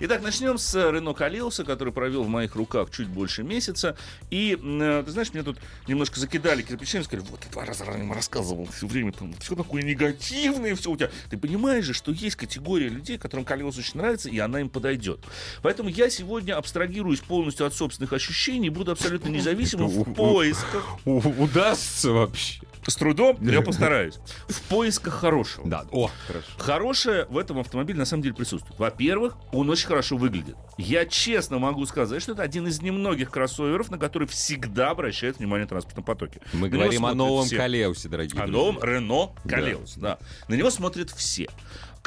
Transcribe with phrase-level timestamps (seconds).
[0.00, 3.96] Итак, начнем с Рено Калиуса, который провел в моих руках чуть больше месяца.
[4.30, 8.12] И, э, ты знаешь, меня тут немножко закидали кирпичами, сказали, вот ты два раза ранее
[8.12, 11.10] рассказывал все время, там все такое негативное, все у тебя.
[11.30, 15.18] Ты понимаешь же, что есть категория людей, которым Калиус очень нравится, и она им подойдет.
[15.62, 20.98] Поэтому я сегодня абстрагируюсь полностью от собственных ощущений, буду абсолютно независимым в поисках.
[21.04, 22.67] Удастся вообще.
[22.88, 24.18] С трудом, но я постараюсь.
[24.48, 25.68] В поисках хорошего.
[25.68, 26.46] Да, о, хорошо.
[26.56, 28.78] Хорошее в этом автомобиле на самом деле присутствует.
[28.80, 30.56] Во-первых, он очень хорошо выглядит.
[30.78, 35.66] Я честно могу сказать, что это один из немногих кроссоверов, на который всегда обращает внимание
[35.66, 36.40] в транспортном потоке.
[36.54, 37.58] Мы На говорим о новом все.
[37.58, 38.58] Калеусе, дорогие О друзья.
[38.58, 40.18] новом Рено Калеус, да.
[40.48, 41.48] На него смотрят все.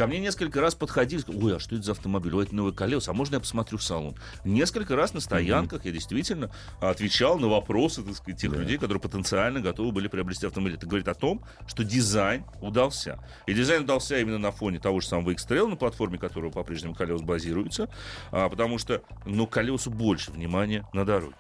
[0.01, 2.33] Ко мне несколько раз подходили, сказали, ой, а что это за автомобиль?
[2.33, 4.15] Ой, это новый Калеус, а можно я посмотрю в салон?
[4.43, 9.59] Несколько раз на стоянках я действительно отвечал на вопросы, так сказать, тех людей, которые потенциально
[9.59, 10.73] готовы были приобрести автомобиль.
[10.73, 13.23] Это говорит о том, что дизайн удался.
[13.45, 17.21] И дизайн удался именно на фоне того же самого X-Trail, на платформе которого по-прежнему Калеус
[17.21, 17.87] базируется,
[18.31, 21.35] а, потому что, ну, Калеусу больше внимания на дороге.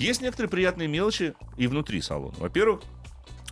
[0.00, 2.34] Есть некоторые приятные мелочи и внутри салона.
[2.38, 2.80] Во-первых,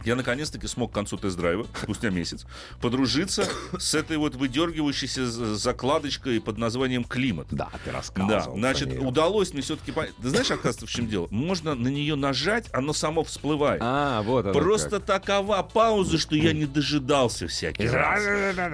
[0.05, 2.47] я наконец-таки смог к концу тест-драйва, спустя месяц,
[2.81, 3.47] подружиться
[3.79, 7.49] с этой вот выдергивающейся закладочкой под названием «Климат».
[7.51, 8.55] Да, ты рассказывал.
[8.55, 10.15] Да, значит, удалось мне все-таки понять.
[10.21, 11.29] Ты знаешь, оказывается, в чем дело?
[11.31, 13.81] Можно на нее нажать, оно само всплывает.
[13.85, 15.23] А, вот оно Просто как.
[15.23, 18.23] такова пауза, что я не дожидался всякий раз.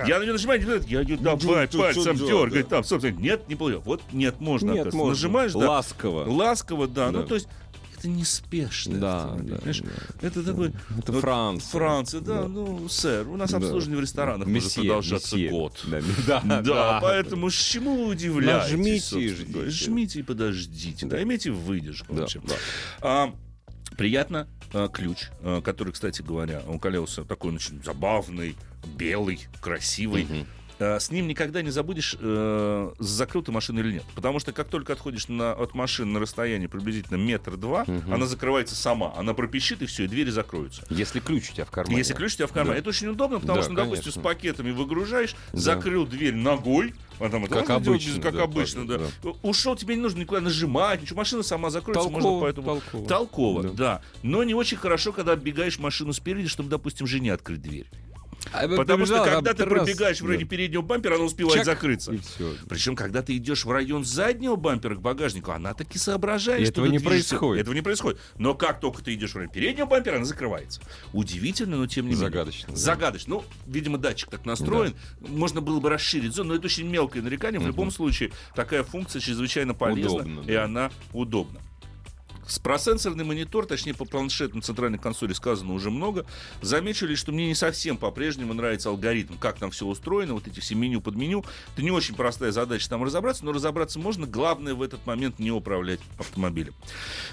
[0.06, 2.62] Я на нее нажимаю, я ее давай тут, пальцем да.
[2.62, 3.86] там, собственно, нет, не получилось.
[3.86, 5.10] Вот нет, можно, Нет, можно.
[5.10, 6.24] Нажимаешь, да, Ласково.
[6.30, 7.48] ласково, да, ну то есть
[8.04, 8.98] это неспешно.
[8.98, 9.72] Да, да, да.
[10.20, 10.72] Это такой...
[10.98, 11.70] Это вот Франция.
[11.70, 12.48] Франция, да, Да.
[12.48, 13.56] ну, сэр, у нас Да.
[13.56, 15.50] обслуживание в ресторанах может Месье, продолжаться месье.
[15.50, 15.84] год.
[15.86, 16.98] Да, да, Да, да.
[17.02, 18.72] поэтому с чему вы удивляетесь?
[18.72, 18.98] Говоря?
[18.98, 19.70] ждите.
[19.70, 21.06] Жмите и подождите.
[21.06, 22.14] Да, имейте выдержку.
[22.14, 22.54] Да, да.
[23.00, 23.34] А,
[23.96, 28.56] приятно а, ключ, а, который, кстати говоря, у Калеуса такой очень забавный,
[28.96, 30.24] белый, красивый.
[30.24, 30.46] Мгм.
[30.80, 34.04] А, С ним никогда не забудешь, э, закрыта машина или нет.
[34.14, 38.12] Потому что как только отходишь на, от машины на расстояние приблизительно метр два, Мгм.
[38.12, 39.12] она закрывается сама.
[39.16, 40.84] Она пропищит, и все, и двери закроются.
[40.90, 41.98] Если ключ у тебя в кармане.
[41.98, 42.80] Если ключ у тебя в кармане, Да.
[42.80, 44.20] это очень удобно, потому Да, что, ну, допустим, конечно.
[44.20, 45.58] с пакетами выгружаешь, Да.
[45.60, 48.98] закрыл дверь ногой, а там Как можно делать обычно, без- как да, обычно, да.
[49.22, 49.30] да.
[49.42, 52.66] Ушел, тебе не нужно никуда нажимать, ничего, машина сама закроется, можно Толково, поэтому...
[52.80, 53.08] толково.
[53.08, 53.70] Толково, Да.
[53.74, 54.00] да.
[54.22, 57.86] Но не очень хорошо, когда оббегаешь машину спереди, чтобы, допустим, жене открыть дверь.
[58.52, 62.12] А, Потому что, когда ты раз, пробегаешь в районе переднего бампера, она успевает Чак, закрыться.
[62.68, 66.72] Причем, когда ты идешь в район заднего бампера к багажнику, она таки соображает, И что
[66.72, 67.30] этого не движешься.
[67.30, 67.62] происходит.
[67.62, 68.20] Этого не происходит.
[68.38, 70.80] Но как только ты идешь в район переднего бампера, она закрывается.
[71.12, 72.26] Удивительно, но тем не менее.
[72.26, 72.76] Загадочно, да.
[72.76, 73.34] Загадочно.
[73.36, 74.94] Ну, видимо, датчик так настроен.
[75.20, 77.60] Можно было бы расширить зону, но это очень мелкое нарекание.
[77.60, 80.64] В любом случае, такая функция чрезвычайно полезна, Удобно, и да.
[80.64, 81.60] она удобна.
[82.62, 86.26] Про сенсорный монитор, точнее по планшету на центральной консоли сказано уже много.
[86.62, 90.60] Замечу лишь, что мне не совсем по-прежнему нравится алгоритм, как там все устроено, вот эти
[90.60, 91.44] все меню под меню.
[91.72, 94.26] Это не очень простая задача там разобраться, но разобраться можно.
[94.26, 96.74] Главное в этот момент не управлять автомобилем.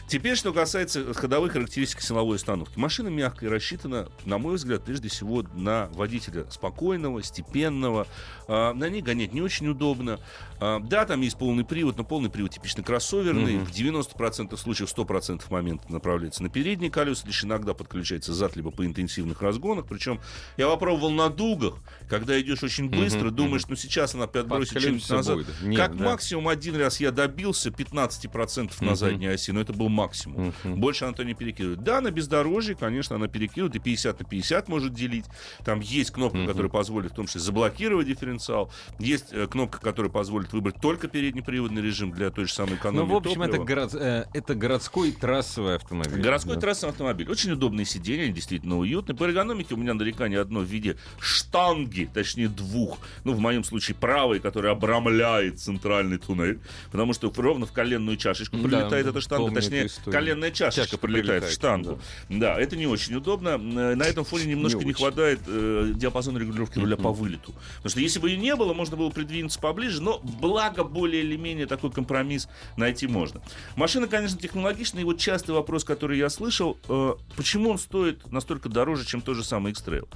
[0.08, 2.78] Теперь, что касается ходовых характеристик силовой установки.
[2.78, 8.08] Машина мягкая рассчитана, на мой взгляд, прежде всего на водителя спокойного, степенного.
[8.48, 10.20] А, на ней гонять не очень удобно.
[10.60, 13.58] А, да, там есть полный привод, но полный привод типично кроссоверный.
[13.58, 13.66] Мгм.
[13.66, 15.01] В 90% случаев 100%
[15.50, 19.86] моментов направляется на передние колеса, лишь иногда подключается зад, либо по интенсивных разгонах.
[19.88, 20.20] Причем
[20.58, 21.76] я попробовал на дугах,
[22.10, 25.38] когда идешь очень быстро, Мгм, думаешь, ну сейчас она подбросит Подключится чем-нибудь назад.
[25.38, 25.62] будет.
[25.64, 26.06] Нет, как да.
[26.06, 28.96] максимум один раз я добился 15% на Мгм.
[28.96, 30.54] задней оси, но это был максимум.
[30.64, 30.80] Мгм.
[30.80, 31.84] Больше она то не перекидывает.
[31.84, 35.26] Да, на бездорожье, конечно, она перекидывает, и 50 на 50 может делить.
[35.66, 36.48] Там есть кнопка, Мгм.
[36.48, 38.72] которая позволит в том числе заблокировать дифференциал.
[39.00, 43.12] Есть э, кнопка, которая позволит выбрать только переднеприводный режим для той же самой Ну, экономии
[43.12, 43.66] в общем, это, топлива.
[43.66, 46.22] город- э, это городской трассовый автомобиль.
[46.22, 46.62] Городской Да.
[46.62, 47.30] трассовый автомобиль.
[47.30, 49.16] Очень удобные сиденья, действительно уютные.
[49.16, 52.98] По эргономике у меня нарекание одно в виде штанги, точнее двух.
[53.24, 56.60] Ну, в моем случае правой, которая обрамляет центральный туннель.
[56.92, 59.46] Потому что ровно в коленную чашечку Да, прилетает эта штанга.
[59.46, 60.12] помню Точнее, историю.
[60.20, 62.00] коленная чашечка, Чашечка прилетает в прилетает, штангу.
[62.30, 62.60] Да.
[62.60, 63.50] это не очень удобно.
[63.50, 64.96] Э, На этом фоне немножко не, очень.
[64.98, 67.04] хватает э, диапазона регулировки руля Мгм.
[67.04, 67.54] по вылету.
[67.78, 71.38] Потому что если бы ее не было, можно было придвинуться поближе, но благо более или
[71.38, 73.42] менее такой компромисс найти можно.
[73.76, 78.70] Машина, конечно, технологичная, и вот частый вопрос, который я слышал, э, почему он стоит настолько
[78.70, 80.08] дороже, чем тот же самый X-Trail.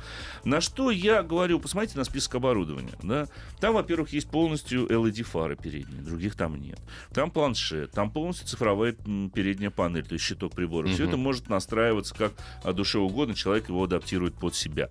[0.44, 2.94] На что я говорю, посмотрите на список оборудования.
[3.04, 3.28] Да?
[3.60, 6.80] Там, во-первых, есть полностью LED-фары передние, других там нет.
[7.14, 10.88] Там планшет, там полностью цифровая передняя панель, то есть щиток прибора.
[10.88, 12.34] Все это может настраиваться как
[12.64, 14.90] а, душе угодно, человек его адаптирует под себя.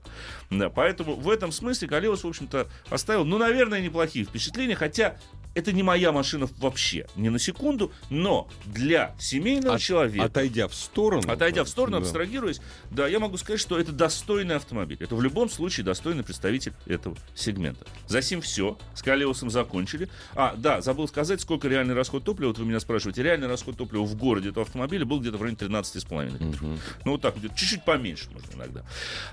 [0.51, 5.17] Да, поэтому в этом смысле Калеус, в общем-то, оставил, ну, наверное, неплохие впечатления, хотя
[5.55, 10.25] это не моя машина вообще, ни на секунду, но для семейного От- человека...
[10.25, 11.31] Отойдя в сторону.
[11.31, 12.03] Отойдя в сторону, да.
[12.03, 12.61] абстрагируясь,
[12.91, 14.99] да, я могу сказать, что это достойный автомобиль.
[15.01, 17.87] Это в любом случае достойный представитель этого сегмента.
[18.07, 18.79] За сим все.
[18.95, 20.09] С Калиосом закончили.
[20.35, 22.49] А, да, забыл сказать, сколько реальный расход топлива.
[22.49, 23.23] Вот вы меня спрашиваете.
[23.23, 26.63] Реальный расход топлива в городе этого автомобиля был где-то в районе 13,5 литров.
[26.63, 26.79] Мгм.
[27.05, 28.85] Ну, вот так, чуть-чуть поменьше можно иногда.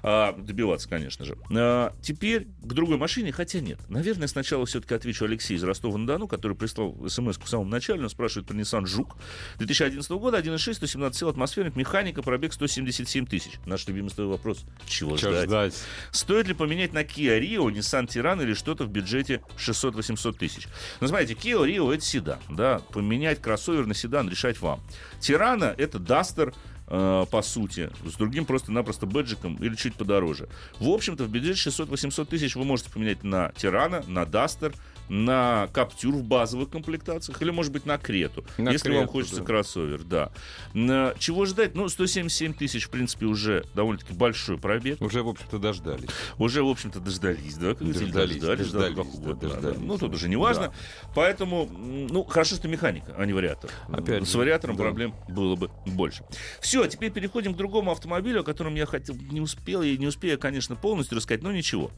[0.04, 1.38] А, добиваться, конечно же.
[1.54, 3.80] А, теперь к другой машине, хотя нет.
[3.90, 5.64] Наверное, сначала все-таки отвечу Алексей из
[6.12, 8.04] Ростова-на-Дону, который прислал смс в самом начале.
[8.04, 9.16] Он спрашивает про Nissan Жук.
[9.58, 13.54] 2011 года, 1.6, 117 сил, атмосферник, механика, пробег 177 тысяч.
[13.66, 14.64] Наш любимый с тобой вопрос.
[14.86, 15.48] Чего Чё ждать?
[15.48, 15.74] ждать?
[16.12, 20.68] Стоит ли поменять на Kia Rio, Nissan Тиран или что-то в бюджете 600-800 тысяч?
[21.00, 24.82] Ну, смотрите, Kia Rio— это седан, да, поменять кроссовер на седан решать вам.
[25.20, 26.54] Тирана— это Duster,
[26.88, 30.50] э, по сути, с другим просто-напросто бэджиком или чуть подороже.
[30.80, 34.76] В общем-то, в бюджете 600-800 тысяч вы можете поменять на Тирана, на Duster,
[35.10, 39.40] на Каптюр в базовых комплектациях или, может быть, на Крету, На если вам Крету, хочется
[39.40, 39.44] да.
[39.46, 40.32] кроссовер, да.
[40.74, 41.76] На- Чего ждать?
[41.76, 45.02] Ну, 177 тысяч, в принципе, уже довольно-таки большой пробег.
[45.02, 46.10] Уже, в общем-то, дождались.
[46.38, 47.74] Уже, в общем-то, дождались, да?
[47.76, 49.78] Как Дождались, дождались, да, дождались, как да, угодно, да, дождались.
[49.80, 49.84] да.
[49.86, 50.74] Ну, тут уже не важно.
[51.16, 53.70] Поэтому, м, ну, хорошо, что механика, а не вариатор.
[53.92, 54.84] Опять С вариатором да.
[54.84, 56.24] проблем было бы больше.
[56.62, 60.40] Все, теперь переходим к другому автомобилю, о котором я хотел, не успел, и не успею,
[60.40, 61.92] конечно, полностью рассказать, но ничего.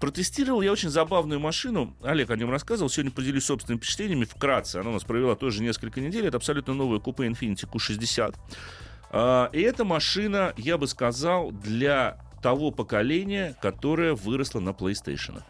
[0.00, 1.96] Протестировал я очень забавную машину.
[2.02, 2.90] Олег о нем рассказывал.
[2.90, 4.24] Сегодня поделюсь собственными впечатлениями.
[4.24, 6.26] Вкратце, она у нас провела тоже несколько недель.
[6.26, 8.34] Это абсолютно новая купе Infiniti Q60.
[9.10, 15.42] А, И эта машина, я бы сказал, для того поколения, которое выросло на PlayStation.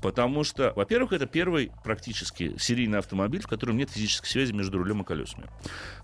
[0.00, 5.02] Потому что, во-первых, это первый практически серийный автомобиль, в котором нет физической связи между рулем
[5.02, 5.48] и колесами.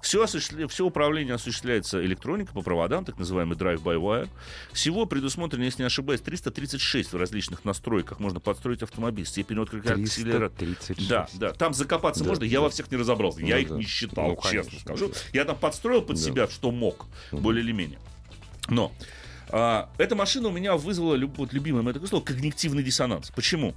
[0.02, 4.28] Все, осуществля- все управление осуществляется электроникой по проводам, так называемый drive-by-wire.
[4.72, 9.26] Всего предусмотрено, если не ошибаюсь, 336 в различных настройках можно подстроить автомобиль.
[9.26, 10.50] Степень отклика акселератора.
[10.50, 11.08] 336.
[11.08, 11.52] Да, да.
[11.52, 12.62] Там закопаться Да, можно, я да.
[12.64, 13.40] во всех не разобрался.
[13.40, 13.76] Я Ну их да.
[13.76, 15.08] не считал, Ну, конечно, честно скажу.
[15.08, 15.14] да.
[15.32, 16.22] Я там подстроил под Да.
[16.22, 17.98] себя, что мог, более или менее.
[18.68, 18.92] Но
[19.50, 23.30] а, эта машина у меня вызвала вот любимое мое такое слово когнитивный диссонанс.
[23.30, 23.74] Почему?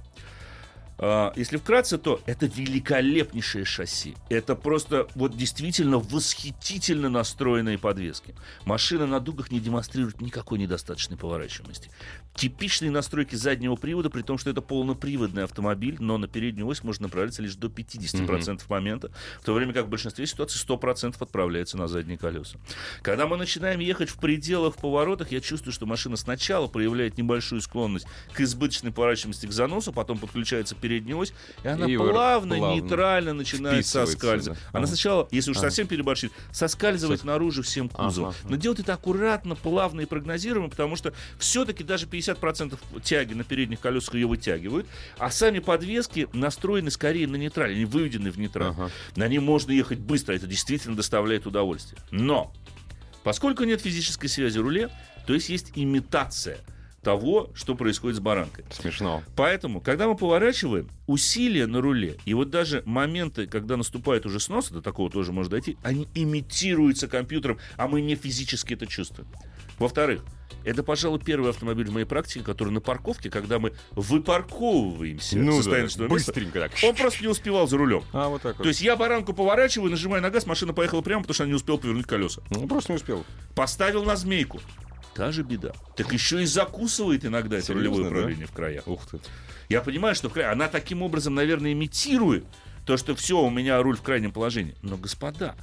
[0.98, 4.14] А, если вкратце, то это великолепнейшее шасси.
[4.28, 8.34] Это просто вот действительно восхитительно настроенные подвески.
[8.64, 11.90] Машина на дугах не демонстрирует никакой недостаточной поворачиваемости.
[12.34, 17.04] Типичные настройки заднего привода, при том, что это полноприводный автомобиль, но на переднюю ось можно
[17.04, 19.10] направляться лишь до 50% момента,
[19.40, 22.58] в то время как в большинстве ситуаций 100% отправляется на задние колеса.
[23.02, 27.60] Когда мы начинаем ехать в пределах, в поворотах, я чувствую, что машина сначала проявляет небольшую
[27.60, 31.32] склонность к избыточной поворачиваемости к заносу, потом подключается передняя ось,
[31.64, 34.58] и она И плавно, плавно нейтрально начинает соскальзывать.
[34.72, 34.78] да.
[34.78, 35.66] Она сначала, если уж Ага.
[35.68, 38.30] совсем переборщит, соскальзывать Сос- наружу всем кузовом.
[38.30, 38.48] Ага.
[38.48, 43.80] Но делать это аккуратно, плавно и прогнозируемо, потому что все-таки даже 50% тяги на передних
[43.80, 44.86] колесах ее вытягивают,
[45.18, 48.70] а сами подвески настроены скорее на нейтраль, они выведены в нейтраль.
[48.70, 48.90] Ага.
[49.16, 52.00] На ней можно ехать быстро, это действительно доставляет удовольствие.
[52.10, 52.52] Но,
[53.22, 54.90] поскольку нет физической связи в руле,
[55.26, 56.58] то есть есть имитация
[57.02, 58.64] того, что происходит с баранкой.
[58.70, 59.22] Смешно.
[59.36, 64.68] Поэтому, когда мы поворачиваем, усилия на руле, и вот даже моменты, когда наступает уже снос,
[64.70, 69.28] до такого тоже может дойти, они имитируются компьютером, а мы не физически это чувствуем.
[69.78, 70.24] Во-вторых,
[70.64, 75.58] это, пожалуй, первый автомобиль в моей практике, который на парковке, когда мы выпарковываемся Ну со
[75.58, 76.72] да, стояночного места, быстренько так.
[76.84, 78.04] он просто не успевал за рулем.
[78.12, 78.68] А, вот так То вот.
[78.68, 81.78] есть я баранку поворачиваю, нажимаю на газ, машина поехала прямо, потому что она не успела
[81.78, 82.42] повернуть колеса.
[82.50, 83.24] Ну, просто не успел.
[83.56, 84.60] Поставил на змейку.
[85.14, 85.72] Та же беда.
[85.96, 88.08] Так еще и закусывает иногда это Серьезно, рулевое да?
[88.16, 88.86] управление в краях.
[88.88, 89.20] Ух ты.
[89.68, 92.44] Я понимаю, что в край- она таким образом, наверное, имитирует
[92.86, 94.74] то, что все, у меня руль в крайнем положении.
[94.82, 95.54] Но, господа,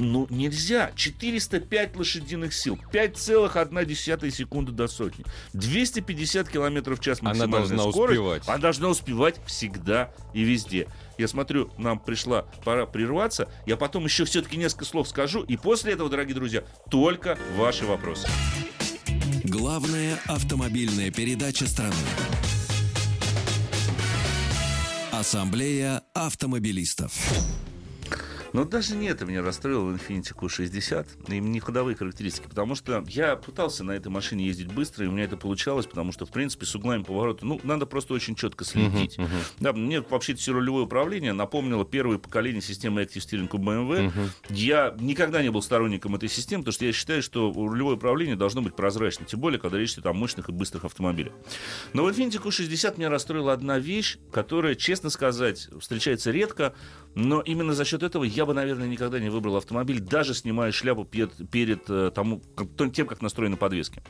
[0.00, 0.90] ну нельзя.
[0.96, 8.18] 405 лошадиных сил, 5,1 секунды до сотни, 250 километров в час Она максимальная должна скорость.
[8.18, 8.42] успевать.
[8.48, 10.88] Она должна успевать всегда и везде.
[11.18, 13.48] Я смотрю, нам пришла пора прерваться.
[13.66, 15.42] Я потом еще все-таки несколько слов скажу.
[15.42, 18.28] И после этого, дорогие друзья, только ваши вопросы.
[19.44, 21.94] Главная автомобильная передача страны.
[25.12, 27.12] Ассамблея автомобилистов.
[28.52, 33.04] Но даже не это меня расстроило в Infiniti Q60, и не ходовые характеристики, потому что
[33.08, 36.30] я пытался на этой машине ездить быстро, и у меня это получалось, потому что, в
[36.30, 39.18] принципе, с углами поворота, ну, надо просто очень четко следить.
[39.58, 44.10] Да, мне вообще все рулевое управление напомнило первое поколение системы Active Steering у BMW.
[44.48, 48.62] Я никогда не был сторонником этой системы, потому что я считаю, что рулевое управление должно
[48.62, 51.32] быть прозрачным, тем более, когда речь идет о мощных и быстрых автомобилях.
[51.92, 56.74] Но в Infiniti Q60 меня расстроила одна вещь, которая, честно сказать, встречается редко,
[57.14, 61.04] но именно за счет этого я бы, наверное, никогда не выбрал автомобиль, даже снимая шляпу
[61.04, 62.42] перед, перед э, тому,
[62.92, 64.02] тем, как настроены подвески.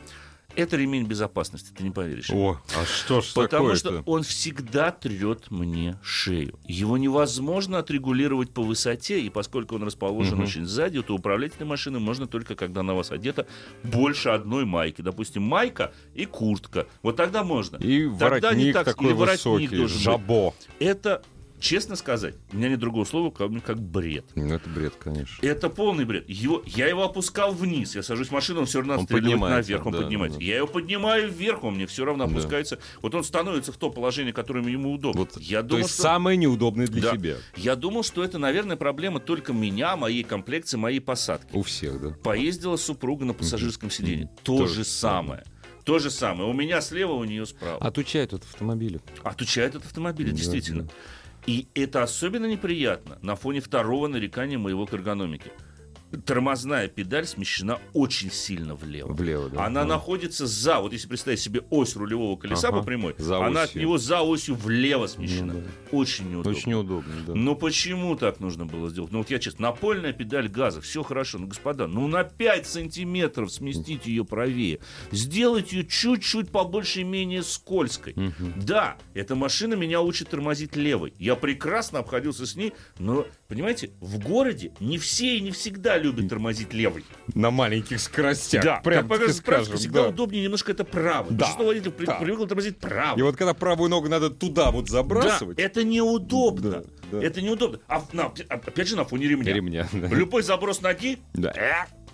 [0.56, 2.28] Это ремень безопасности, ты не поверишь.
[2.32, 6.58] О, а что ж Потому что он всегда трет мне шею.
[6.66, 10.42] Его невозможно отрегулировать по высоте, и поскольку он расположен Мгм.
[10.44, 13.46] очень сзади, то управлять этой машиной можно только когда на вас одета
[13.84, 15.02] больше одной майки.
[15.02, 16.88] Допустим, майка и куртка.
[17.02, 17.76] Вот тогда можно.
[17.76, 20.02] И Тогда не воротник так- такой или воротник высокий, должен быть.
[20.04, 20.54] жабо.
[20.80, 21.22] Это,
[21.60, 24.24] честно сказать, у меня нет другого слова, кроме как бред.
[24.34, 25.44] Ну, это бред, конечно.
[25.46, 26.28] Это полный бред.
[26.28, 27.94] Его, я его опускал вниз.
[27.94, 30.38] Я сажусь в машину, он все равно Он поднимается, наверх, он да, поднимается.
[30.38, 30.44] да.
[30.44, 32.30] Я его поднимаю вверх, он мне все равно Да.
[32.32, 32.78] опускается.
[33.02, 35.20] Вот он становится в то положение, которое ему удобно.
[35.20, 36.02] Вот, я то думал, есть что...
[36.02, 37.16] самое неудобное для Да.
[37.16, 37.36] тебя.
[37.56, 41.48] Я думал, что это, наверное, проблема только меня, моей комплекции, моей посадки.
[41.54, 42.10] У всех, да.
[42.22, 44.24] Поездила супруга на пассажирском сиденье.
[44.26, 44.34] Мгм.
[44.42, 45.44] То, То же самое.
[45.84, 46.48] То же самое.
[46.48, 47.78] У меня слева, у нее справа.
[47.78, 49.00] Отучают от автомобиля.
[49.24, 50.82] Отучает от автомобиля, Да, действительно.
[50.84, 50.90] да.
[51.50, 55.50] И это особенно неприятно на фоне второго нарекания моего к эргономике.
[56.26, 59.12] Тормозная педаль смещена очень сильно влево.
[59.12, 59.64] Влево, да.
[59.66, 59.88] Она Да.
[59.90, 63.68] находится за, вот если представить себе ось рулевого колеса Ага, по прямой, за она от
[63.70, 63.82] осью.
[63.82, 65.52] него за осью влево смещена.
[65.54, 65.96] Ну да.
[65.96, 66.50] Очень неудобно.
[66.58, 67.34] Очень неудобно, да.
[67.34, 69.12] Но почему так нужно было сделать?
[69.12, 73.52] Ну вот я честно, напольная педаль газа, все хорошо, но, господа, ну на 5 сантиметров
[73.52, 74.80] сместите ее правее.
[75.12, 78.14] Сделайте ее чуть-чуть побольше и менее скользкой.
[78.16, 78.54] Мгм.
[78.56, 81.14] Да, эта машина меня учит тормозить левой.
[81.18, 86.28] Я прекрасно обходился с ней, но, понимаете, в городе не все и не всегда любят
[86.28, 87.04] тормозить левой.
[87.34, 88.64] На маленьких скоростях.
[88.64, 89.76] Да, прям как практика, скажем.
[89.76, 90.08] всегда да.
[90.08, 91.26] удобнее немножко это право.
[91.30, 92.14] Да, Большинство водителей да.
[92.14, 93.18] привыкло тормозить право.
[93.18, 95.56] И вот когда правую ногу надо туда вот забрасывать.
[95.56, 96.70] Да, это неудобно.
[96.70, 97.22] Да, да.
[97.22, 97.80] Это неудобно.
[97.88, 99.52] А на- опять же на фоне ремня.
[99.52, 99.88] Ремня.
[99.92, 100.06] да.
[100.06, 101.52] Любой заброс ноги, Да.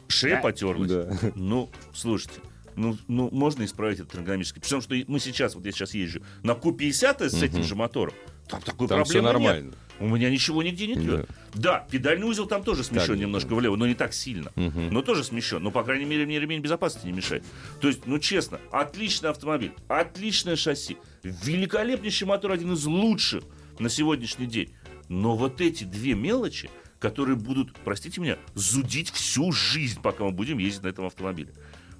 [0.09, 0.91] шея потерлась.
[0.91, 1.11] Да.
[1.35, 2.41] Ну, слушайте,
[2.77, 4.59] ну, ну, можно исправить это эргономически.
[4.59, 7.65] Причем, что мы сейчас, вот я сейчас езжу на Q50 с этим Мгм.
[7.65, 8.15] же мотором,
[8.49, 9.67] там такой Там все проблемы нормально.
[9.67, 9.75] нет.
[9.99, 11.29] У меня ничего нигде не трет.
[11.55, 11.87] Да.
[11.91, 14.53] педальный узел там тоже смещен Так, немножко влево, но не так сильно.
[14.55, 14.91] Мгм.
[14.91, 15.63] Но тоже смещен.
[15.63, 17.45] Но, по крайней мере, мне ремень безопасности не мешает.
[17.81, 23.45] То есть, ну, честно, отличный автомобиль, отличное шасси, великолепнейший мотор, один из лучших
[23.79, 24.71] на сегодняшний день.
[25.09, 30.59] Но вот эти две мелочи, которые будут, простите меня, зудить всю жизнь, пока мы будем
[30.59, 31.53] ездить на этом автомобиле.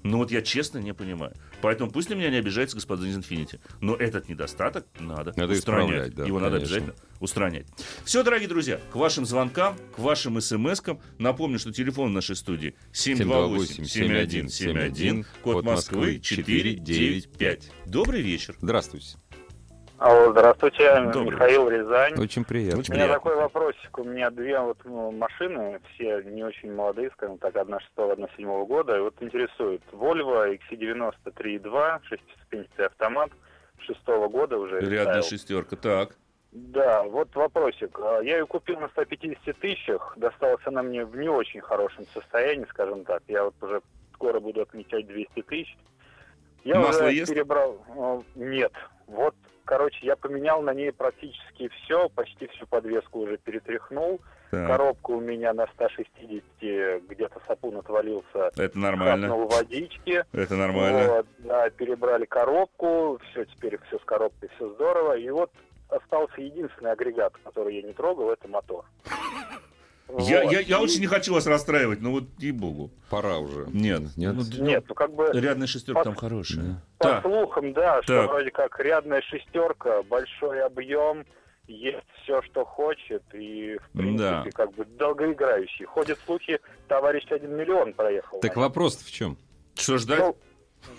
[0.03, 1.35] Ну вот я честно не понимаю.
[1.63, 3.59] Поэтому пусть на меня не обижается господин из Infinity.
[3.81, 6.15] Но этот недостаток надо, Надо устранять.
[6.15, 6.77] да, Его надо конечно.
[6.77, 7.67] обязательно устранять.
[8.05, 11.01] Все, дорогие друзья, к вашим звонкам, к вашим смс-кам.
[11.19, 17.71] Напомню, что телефон в нашей студии 728-7171, код Москвы 495.
[17.87, 18.55] Добрый вечер.
[18.61, 19.17] Здравствуйте.
[19.99, 22.21] Алло, здравствуйте, Добрый Михаил Рязань.
[22.21, 22.81] Очень приятно.
[22.81, 23.15] Очень У меня приятно.
[23.15, 23.99] такой вопросик.
[23.99, 28.29] У меня две вот ну, машины, все не очень молодые, скажем так, одна шестого, одна
[28.37, 28.97] седьмого года.
[28.97, 33.31] И вот интересует Volvo XC90 3.2, шестиступенчатый автомат,
[33.79, 34.81] шестого года уже.
[34.81, 35.77] Рядная шестерка.
[35.77, 36.11] Так.
[36.53, 37.99] Да, вот вопросик.
[37.99, 42.67] А, Я ее купил на 150 тысячах, досталась она мне в не очень хорошем состоянии,
[42.69, 43.23] скажем так.
[43.29, 43.81] Я вот уже
[44.15, 45.77] скоро буду отмечать 200 тысяч.
[46.65, 47.33] Я Масло уже ест?
[47.33, 47.79] перебрал...
[47.97, 48.73] э, Нет.
[49.07, 49.35] Вот,
[49.67, 54.21] короче, я поменял на ней практически все, почти всю подвеску уже перетряхнул.
[54.51, 54.67] так.
[54.67, 56.45] Коробка у меня на 160
[57.09, 59.35] где-то сапун отвалился, Это нормально.
[59.37, 60.25] водички.
[60.33, 61.09] Это нормально.
[61.09, 65.19] Вот, да, перебрали коробку, все, теперь все с коробкой, все здорово.
[65.19, 65.51] И вот
[65.89, 68.85] остался единственный агрегат, который я не трогал, это мотор.
[70.09, 70.53] Я, Вот.
[70.53, 72.91] я, я очень не хочу вас расстраивать, но вот ей-богу.
[73.11, 73.67] Пора уже.
[73.73, 74.03] Нет.
[74.17, 74.35] Нет.
[74.35, 76.65] Ну, Нет, ну как бы Рядная шестерка По- там хорошая.
[76.65, 76.83] Да.
[76.99, 77.23] по Так.
[77.23, 78.31] слухам, да, что Так.
[78.31, 81.25] вроде как рядная шестерка, большой объем,
[81.67, 84.45] есть все, что хочет, и в принципе Да.
[84.55, 85.85] как бы долгоиграющий.
[85.87, 88.39] Ходят слухи, товарищ один миллион проехал.
[88.41, 89.37] Так вопрос в чем?
[89.75, 90.21] Что ждать?
[90.21, 90.37] Ну,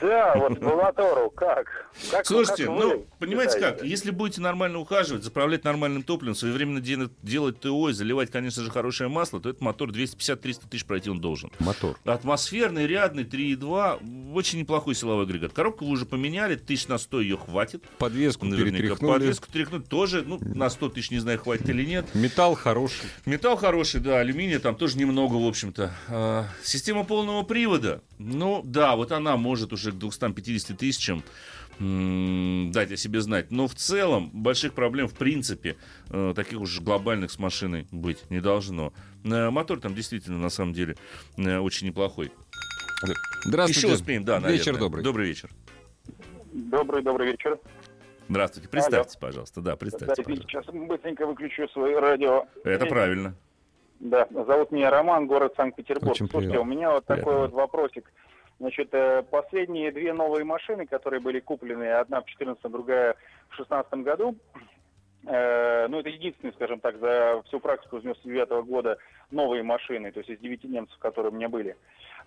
[0.02, 1.68] Да, вот по мотору как?
[2.12, 3.88] Как- Слушайте, как ну, понимаете как, считаете?
[3.90, 8.70] если будете нормально ухаживать, заправлять нормальным топливом, своевременно де- делать ТО и заливать, конечно же,
[8.70, 11.52] хорошее масло, то этот мотор 250-300 тысяч пройти он должен.
[11.60, 11.98] Мотор.
[12.06, 15.54] Атмосферный, рядный, 3,2, очень неплохой силовой агрегат.
[15.54, 17.84] Коробку вы уже поменяли, тысяч на 100 ее хватит.
[17.98, 18.78] Подвеску Наверняка.
[18.78, 19.14] перетряхнули.
[19.14, 22.06] Подвеску тряхнуть тоже, ну, на 100 тысяч, не знаю, хватит или нет.
[22.14, 23.08] Металл хороший.
[23.26, 25.92] Металл хороший, да, алюминия там тоже немного, в общем-то.
[26.10, 31.24] А, система полного привода, ну, да, вот она может уже к 250 тысячам
[31.80, 33.52] дать о себе знать.
[33.52, 35.78] Но в целом больших проблем, в принципе,
[36.10, 38.94] э, таких уж глобальных с машиной быть не должно.
[39.24, 40.96] Э, мотор там действительно, на самом деле,
[41.38, 42.32] э, очень неплохой.
[43.46, 43.88] Здравствуйте.
[43.88, 44.58] Еще успеем, да, наверное.
[44.58, 45.04] Вечер добрый.
[45.04, 45.50] Добрый вечер.
[46.52, 47.60] Добрый, добрый вечер.
[48.28, 48.68] Здравствуйте.
[48.70, 49.62] Представьте, пожалуйста.
[49.62, 50.48] Да, представьте, пожалуйста.
[50.50, 52.46] сейчас быстренько выключу свое радио.
[52.64, 53.36] Это правильно.
[54.00, 56.12] Да, зовут меня Роман, город Санкт-Петербург.
[56.12, 56.72] Очень Слушайте, приятно.
[56.72, 57.42] у меня вот такой Приятно.
[57.42, 58.12] вот вопросик.
[58.60, 63.14] Значит, э, последние две новые машины, которые были куплены, одна в 2014, другая
[63.50, 64.36] в 2016 году,
[65.28, 68.98] э, ну, это единственные, скажем так, за всю практику с 99 года
[69.30, 71.78] новые машины, то есть из девяти немцев, которые у меня были,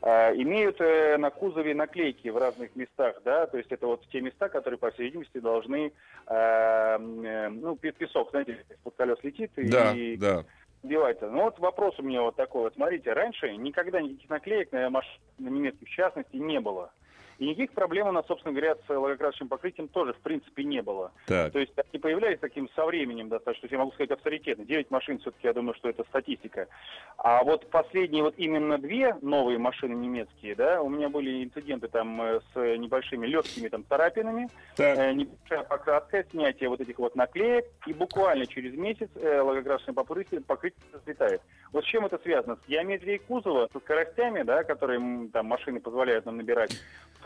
[0.02, 0.78] э, имеют
[1.18, 4.92] на кузове наклейки в разных местах, да, то есть это вот те места, которые, по
[4.92, 5.92] всей видимости, должны,
[6.28, 10.44] ну, пе- песок, знаете, под колес летит и, Да, и да.
[10.82, 11.28] Убивается.
[11.28, 12.62] Ну вот вопрос у меня вот такой.
[12.62, 16.90] Вот смотрите, раньше никогда никаких наклеек на машины, на немецких в частности, не было.
[17.40, 21.10] И никаких проблем у нас, собственно говоря, с логокрасочным покрытием тоже, в принципе, не было.
[21.26, 21.52] Так.
[21.52, 24.66] То есть они появлялись таким со временем достаточно, я могу сказать авторитетно.
[24.66, 26.68] 9 машин все-таки, я думаю, что это статистика.
[27.16, 32.20] А вот последние вот именно две новые машины немецкие, да, у меня были инциденты там
[32.20, 34.98] э, с небольшими легкими там царапинами, Так.
[34.98, 40.42] э, небольшая пократка, снятие вот этих вот наклеек, и буквально через месяц э, логокрасочное покрытие,
[40.42, 41.40] покрытие расцветает.
[41.72, 42.56] Вот с чем это связано?
[42.56, 46.78] С геометрией кузова, со скоростями, да, которые там машины позволяют нам набирать.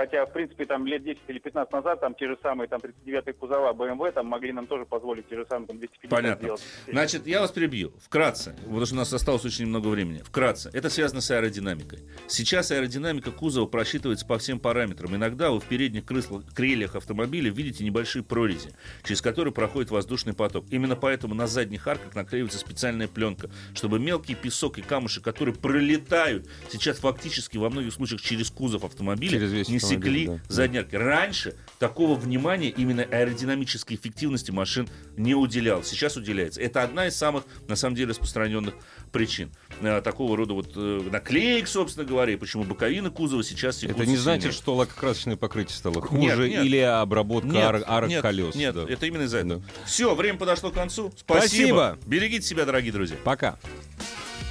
[0.05, 3.33] Хотя, в принципе, там лет 10 или 15 назад там те же самые там 39-е
[3.33, 6.45] кузова BMW там могли нам тоже позволить те же самые там 250 Понятно.
[6.45, 6.63] сделать.
[6.87, 7.95] Значит, я вас перебью.
[8.03, 10.19] Вкратце, потому что у нас осталось очень немного времени.
[10.23, 12.01] Вкратце, это связано с аэродинамикой.
[12.27, 15.15] Сейчас аэродинамика кузова просчитывается по всем параметрам.
[15.17, 20.67] Иногда вы в передних крыслах- крыльях автомобиля видите небольшие прорези, через которые проходит воздушный поток.
[20.71, 26.47] Именно поэтому на задних арках наклеивается специальная пленка, чтобы мелкий песок и камушек, которые пролетают
[26.69, 30.55] сейчас фактически во многих случаях через кузов автомобиля, Через весь не автомобиль, секли да.
[30.55, 30.97] задние арки.
[30.97, 35.89] Раньше такого внимания именно аэродинамической эффективности машин не уделялось.
[35.89, 36.61] Сейчас уделяется.
[36.61, 38.75] Это одна из самых, на самом деле, распространенных
[39.13, 44.07] причин э, такого рода вот э, наклеек, собственно говоря, и почему боковины кузова сейчас Это
[44.07, 46.65] не значит, что лакокрасочное покрытие стало хуже Нет, нет.
[46.65, 48.55] или обработка Нет, ар- арок нет, колес.
[48.55, 48.87] Нет, да.
[48.89, 49.61] это именно из-за этого.
[49.61, 49.87] Да.
[49.87, 51.13] Все, время подошло к концу.
[51.17, 51.99] Спасибо.
[52.07, 53.17] Берегите себя, дорогие друзья.
[53.25, 53.59] Пока.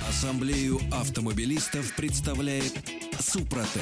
[0.08, 2.74] Ассамблею автомобилистов представляет
[3.20, 3.82] Супротек.